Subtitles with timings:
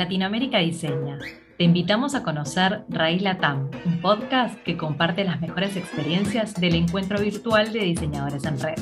[0.00, 1.18] Latinoamérica Diseña.
[1.58, 7.20] Te invitamos a conocer Raíz Latam, un podcast que comparte las mejores experiencias del encuentro
[7.20, 8.78] virtual de diseñadores en red.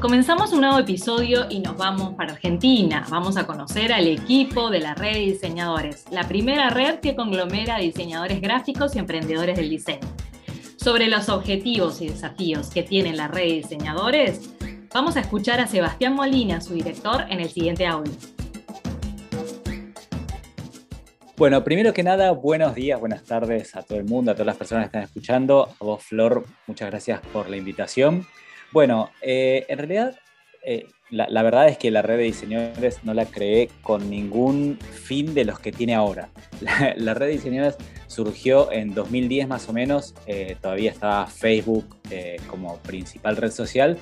[0.00, 3.04] Comenzamos un nuevo episodio y nos vamos para Argentina.
[3.10, 7.76] Vamos a conocer al equipo de la red de diseñadores, la primera red que conglomera
[7.80, 10.08] diseñadores gráficos y emprendedores del diseño.
[10.76, 14.56] Sobre los objetivos y desafíos que tiene la red de diseñadores,
[14.92, 18.12] Vamos a escuchar a Sebastián Molina, su director, en el siguiente audio.
[21.36, 24.56] Bueno, primero que nada, buenos días, buenas tardes a todo el mundo, a todas las
[24.56, 25.68] personas que están escuchando.
[25.80, 28.26] A vos, Flor, muchas gracias por la invitación.
[28.72, 30.18] Bueno, eh, en realidad,
[30.64, 35.34] eh, la, verdad es que la red de diseñadores no la creé con ningún fin
[35.34, 36.30] de los que tiene ahora.
[36.96, 41.84] La, red de diseñadores surgió en 2010 más o menos, eh, todavía estaba Facebook
[42.48, 43.98] como principal red social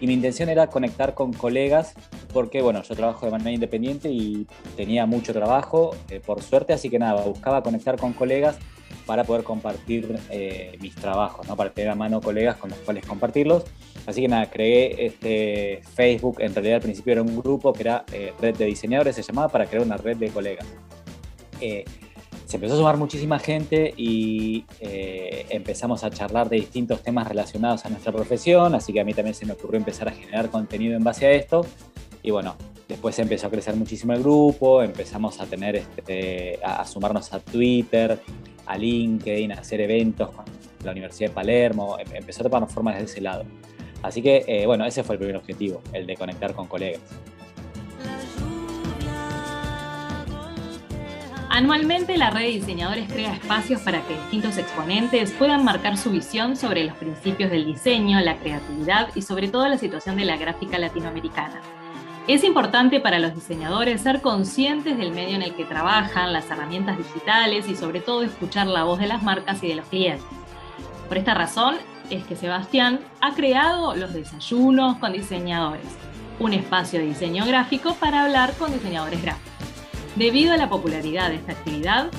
[0.00, 1.94] y mi intención era conectar con colegas
[2.32, 6.90] porque, bueno, yo trabajo de manera independiente y tenía mucho trabajo, eh, por suerte, así
[6.90, 8.58] que nada, buscaba conectar con colegas
[9.06, 11.56] para poder compartir eh, mis trabajos, ¿no?
[11.56, 13.64] para tener a mano colegas con los cuales compartirlos.
[14.06, 18.04] Así que nada, creé este Facebook, en realidad al principio era un grupo que era
[18.12, 20.66] eh, Red de Diseñadores, se llamaba, para crear una red de colegas
[22.46, 27.84] se empezó a sumar muchísima gente y eh, empezamos a charlar de distintos temas relacionados
[27.84, 30.96] a nuestra profesión, así que a mí también se me ocurrió empezar a generar contenido
[30.96, 31.66] en base a esto.
[32.22, 32.54] Y bueno,
[32.88, 38.20] después empezó a crecer muchísimo el grupo, empezamos a tener, este, a, sumarnos a Twitter,
[38.64, 40.44] a LinkedIn, a hacer eventos con
[40.84, 43.44] la Universidad de Palermo, em, empezó a tomar forma desde ese lado.
[44.02, 47.00] Así que, eh, bueno, ese fue el primer objetivo, el de conectar con colegas.
[51.56, 56.54] Anualmente la red de diseñadores crea espacios para que distintos exponentes puedan marcar su visión
[56.54, 60.78] sobre los principios del diseño, la creatividad y sobre todo la situación de la gráfica
[60.78, 61.62] latinoamericana.
[62.28, 66.98] Es importante para los diseñadores ser conscientes del medio en el que trabajan, las herramientas
[66.98, 70.26] digitales y sobre todo escuchar la voz de las marcas y de los clientes.
[71.08, 71.76] Por esta razón
[72.10, 75.86] es que Sebastián ha creado los desayunos con diseñadores,
[76.38, 79.55] un espacio de diseño gráfico para hablar con diseñadores gráficos.
[80.16, 82.10] Debido a la popularidad de esta actividad,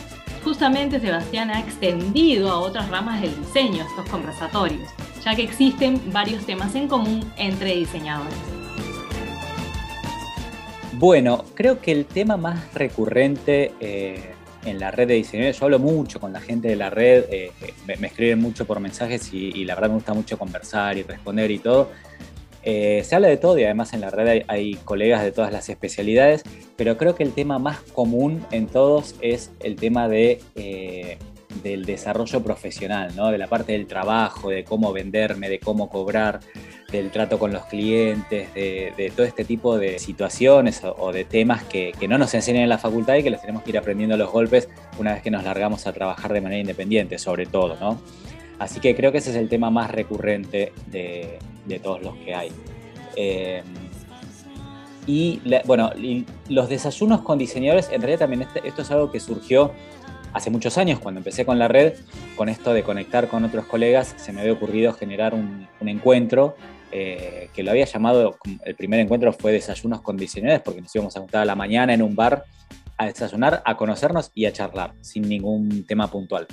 [0.44, 4.88] justamente Sebastián ha extendido a otras ramas del diseño estos conversatorios,
[5.26, 8.36] ya que existen varios temas en común entre diseñadores.
[10.94, 15.80] Bueno, creo que el tema más recurrente eh, en la red de diseñadores, yo hablo
[15.80, 17.52] mucho con la gente de la red, eh,
[17.88, 21.58] me, escriben mucho por mensajes y, la verdad me gusta mucho conversar y responder y
[21.58, 21.90] todo.
[22.70, 25.70] Eh, se habla de todo y además en la red hay, colegas de todas las
[25.70, 26.44] especialidades,
[26.76, 31.18] pero creo que el tema más común en todos es el tema de, eh,
[31.64, 33.32] del desarrollo profesional, ¿no?
[33.32, 36.42] de la parte del trabajo, de cómo venderme, de cómo cobrar,
[36.92, 41.94] del trato con los clientes, de, todo este tipo de situaciones o, de temas que,
[42.10, 44.30] no nos enseñan en la facultad y que los tenemos que ir aprendiendo a los
[44.30, 44.68] golpes
[45.00, 47.78] una vez que nos largamos a trabajar de manera independiente, sobre todo.
[47.80, 48.02] ¿no?
[48.60, 51.40] Así que creo que ese es el tema más recurrente de,
[51.80, 52.52] todos los que hay.
[53.16, 53.64] Eh,
[55.06, 55.92] y bueno,
[56.50, 59.72] los desayunos con diseñadores, en realidad también este, esto es algo que surgió
[60.34, 61.94] hace muchos años, cuando empecé con la red,
[62.36, 66.56] con esto de conectar con otros colegas, se me había ocurrido generar un, encuentro
[66.92, 71.16] eh, que lo había llamado, el primer encuentro fue desayunos con diseñadores, porque nos íbamos
[71.16, 72.44] a juntar a la mañana en un bar
[72.98, 76.48] a desayunar, a conocernos y a charlar, sin ningún tema puntual.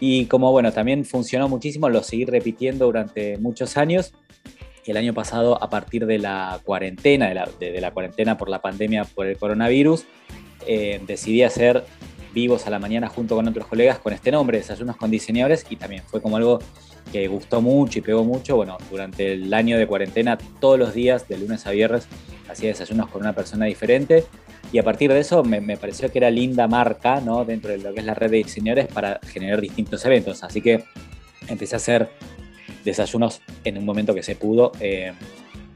[0.00, 4.12] Y como bueno, también funcionó muchísimo, lo seguí repitiendo durante muchos años.
[4.88, 9.26] El año pasado, a partir de la cuarentena, de la, cuarentena por la pandemia por
[9.26, 10.06] el coronavirus,
[10.66, 11.84] eh, decidí hacer
[12.32, 15.76] vivos a la mañana junto con otros colegas con este nombre, Desayunos con Diseñadores, y
[15.76, 16.60] también fue como algo
[17.12, 18.56] que gustó mucho y pegó mucho.
[18.56, 22.08] Bueno, durante el año de cuarentena, todos los días, de lunes a viernes,
[22.48, 24.24] hacía desayunos con una persona diferente
[24.72, 27.44] y a partir de eso me, pareció que era linda marca ¿no?
[27.44, 30.42] dentro de lo que es la red de diseñadores para generar distintos eventos.
[30.42, 30.84] Así que
[31.48, 32.10] empecé a hacer
[32.84, 35.12] desayunos en un momento que se pudo eh,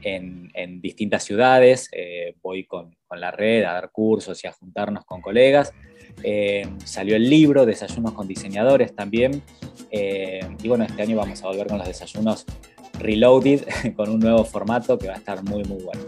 [0.01, 1.89] en, distintas ciudades.
[1.91, 5.71] Eh, voy con, la red a dar cursos y a juntarnos con colegas.
[6.23, 9.41] Eh, salió el libro, Desayunos con Diseñadores también.
[9.91, 12.45] y bueno, este año vamos a volver con los desayunos
[12.99, 13.61] reloaded,
[13.95, 16.01] con un nuevo formato que va a estar muy, muy bueno.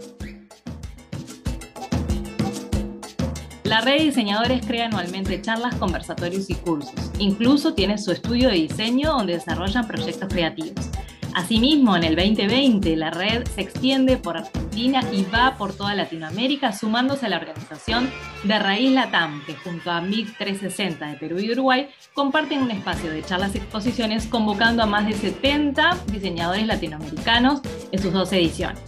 [3.66, 6.94] La red de diseñadores crea anualmente charlas, conversatorios y cursos.
[7.18, 10.88] Incluso tiene su estudio de diseño donde desarrollan proyectos creativos.
[11.34, 16.72] Asimismo, en el 2020, la red se extiende por Argentina y va por toda Latinoamérica,
[16.72, 18.08] sumándose a la organización
[18.44, 23.10] de Raíz Latam, que junto a MIG 360 de Perú y Uruguay comparten un espacio
[23.10, 28.80] de charlas y exposiciones convocando a más de 70 diseñadores latinoamericanos en sus dos ediciones.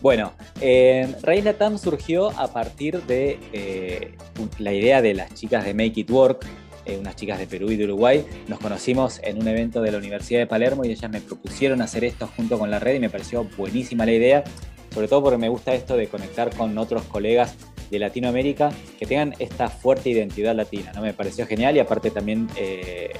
[0.00, 4.12] Bueno, Eh, Raíz Latam surgió a partir de eh,
[4.58, 6.46] la idea de las chicas de Make It Work,
[6.84, 8.24] eh, unas chicas de Perú y de Uruguay.
[8.46, 12.04] Nos conocimos en un evento de la Universidad de Palermo y ellas me propusieron hacer
[12.04, 14.44] esto junto con la red y me pareció buenísima la idea,
[14.92, 17.56] sobre todo porque me gusta esto de conectar con otros colegas
[17.90, 20.92] de Latinoamérica que tengan esta fuerte identidad latina.
[20.94, 21.00] ¿no?
[21.00, 23.12] Me pareció genial y aparte también eh,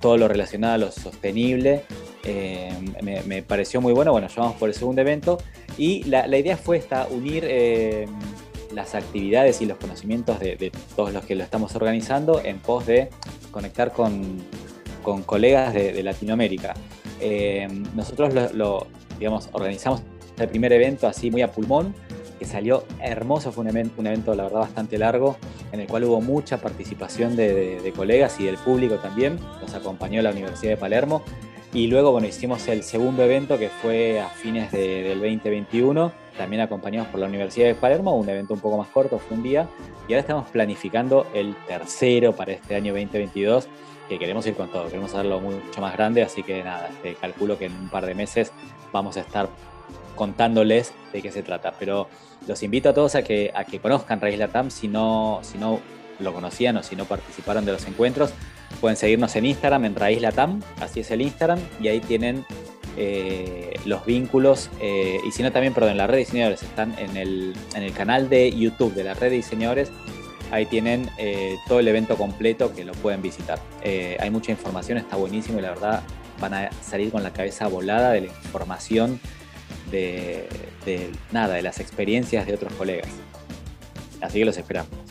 [0.00, 1.82] todo lo relacionado a lo sostenible
[2.24, 2.70] eh,
[3.02, 4.12] me, pareció muy bueno.
[4.12, 5.38] Bueno, llevamos por el segundo evento
[5.78, 8.06] y la, idea fue esta, unir eh,
[8.72, 13.10] las actividades y los conocimientos de, todos los que lo estamos organizando en pos de
[13.50, 14.42] conectar con,
[15.26, 16.74] colegas de, Latinoamérica.
[17.94, 18.86] nosotros lo,
[19.18, 20.02] digamos, organizamos
[20.38, 21.94] el primer evento así muy a pulmón,
[22.38, 25.36] que salió hermoso, fue un evento, un evento la verdad bastante largo,
[25.70, 30.30] en el cual hubo mucha participación de, colegas y del público también, nos acompañó la
[30.30, 31.22] Universidad de Palermo,
[31.72, 37.08] y luego bueno, hicimos el segundo evento que fue a fines del 2021, también acompañados
[37.08, 39.68] por la Universidad de Palermo, un evento un poco más corto, fue un día,
[40.06, 43.68] y ahora estamos planificando el tercero para este año 2022,
[44.08, 47.58] que queremos ir con todo, queremos hacerlo mucho más grande, así que nada, este, calculo
[47.58, 48.52] que en un par de meses
[48.92, 49.48] vamos a estar
[50.14, 51.72] contándoles de qué se trata.
[51.78, 52.08] Pero
[52.46, 55.80] los invito a todos a que, a que conozcan Raíz Latam si no, si no
[56.18, 58.32] lo conocían o si no participaron de los encuentros.
[58.80, 62.44] Pueden seguirnos en Instagram, en Raíz Latam, así es el Instagram, y ahí tienen
[62.96, 64.70] eh, los vínculos.
[64.80, 67.82] Eh, y si no, también, perdón, en la red de diseñadores están en el, en
[67.82, 69.90] el canal de YouTube de la red de diseñadores.
[70.50, 73.58] Ahí tienen eh, todo el evento completo que lo pueden visitar.
[73.82, 76.02] hay mucha información, está buenísimo y la verdad
[76.40, 79.18] van a salir con la cabeza volada de la información
[79.90, 80.48] de,
[81.30, 83.08] nada, de las experiencias de otros colegas.
[84.20, 85.01] Así que los esperamos.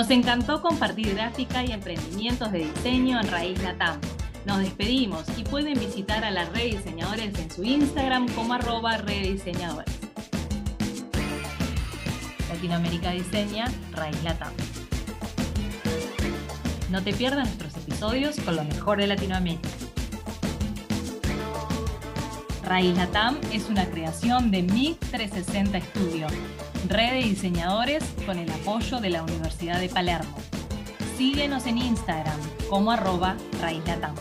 [0.00, 4.00] Nos encantó compartir gráfica y emprendimientos de diseño en Raíz Latam.
[4.46, 9.94] Nos despedimos y pueden visitar a la red diseñadores en su Instagram como arroba rediseñadores.
[12.48, 14.54] Latinoamérica Diseña, Raíz Latam.
[16.88, 19.68] No te pierdas nuestros episodios con lo mejor de Latinoamérica.
[22.64, 26.26] Raíz Latam es una creación de MIG 360 Studio,
[26.88, 30.36] red de diseñadores con el apoyo de la Universidad de Palermo.
[31.16, 32.38] Síguenos en Instagram
[32.68, 34.14] como arroba Raíz Latam.